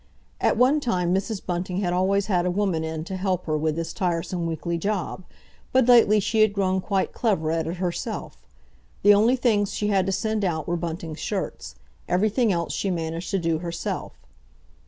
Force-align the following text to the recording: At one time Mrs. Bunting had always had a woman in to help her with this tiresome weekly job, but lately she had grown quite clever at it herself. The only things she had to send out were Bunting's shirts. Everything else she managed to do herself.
At 0.39 0.57
one 0.57 0.79
time 0.79 1.13
Mrs. 1.13 1.45
Bunting 1.45 1.77
had 1.81 1.93
always 1.93 2.25
had 2.25 2.47
a 2.47 2.49
woman 2.49 2.83
in 2.83 3.03
to 3.03 3.15
help 3.15 3.45
her 3.45 3.55
with 3.55 3.75
this 3.75 3.93
tiresome 3.93 4.47
weekly 4.47 4.75
job, 4.79 5.25
but 5.71 5.85
lately 5.85 6.19
she 6.19 6.41
had 6.41 6.53
grown 6.53 6.81
quite 6.81 7.13
clever 7.13 7.51
at 7.51 7.67
it 7.67 7.75
herself. 7.75 8.43
The 9.03 9.13
only 9.13 9.35
things 9.35 9.75
she 9.75 9.89
had 9.89 10.07
to 10.07 10.11
send 10.11 10.43
out 10.43 10.67
were 10.67 10.75
Bunting's 10.75 11.19
shirts. 11.19 11.75
Everything 12.07 12.51
else 12.51 12.73
she 12.73 12.89
managed 12.89 13.29
to 13.29 13.37
do 13.37 13.59
herself. 13.59 14.13